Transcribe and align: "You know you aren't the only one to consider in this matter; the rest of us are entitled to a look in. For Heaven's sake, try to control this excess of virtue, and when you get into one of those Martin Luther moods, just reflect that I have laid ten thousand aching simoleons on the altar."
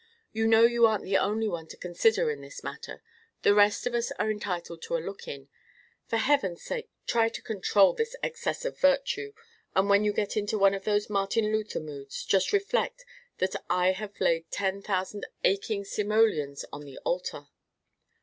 "You 0.33 0.47
know 0.47 0.63
you 0.63 0.87
aren't 0.87 1.03
the 1.03 1.19
only 1.19 1.47
one 1.47 1.67
to 1.67 1.77
consider 1.77 2.31
in 2.31 2.41
this 2.41 2.63
matter; 2.63 3.03
the 3.43 3.53
rest 3.53 3.85
of 3.85 3.93
us 3.93 4.11
are 4.13 4.31
entitled 4.31 4.81
to 4.81 4.97
a 4.97 4.97
look 4.97 5.27
in. 5.27 5.47
For 6.07 6.17
Heaven's 6.17 6.63
sake, 6.63 6.89
try 7.05 7.29
to 7.29 7.41
control 7.43 7.93
this 7.93 8.15
excess 8.23 8.65
of 8.65 8.79
virtue, 8.79 9.33
and 9.75 9.87
when 9.91 10.03
you 10.03 10.11
get 10.11 10.35
into 10.35 10.57
one 10.57 10.73
of 10.73 10.85
those 10.85 11.07
Martin 11.07 11.51
Luther 11.51 11.79
moods, 11.81 12.25
just 12.25 12.51
reflect 12.51 13.05
that 13.37 13.53
I 13.69 13.91
have 13.91 14.19
laid 14.19 14.49
ten 14.49 14.81
thousand 14.81 15.27
aching 15.43 15.85
simoleons 15.85 16.65
on 16.73 16.83
the 16.85 16.97
altar." 17.05 17.49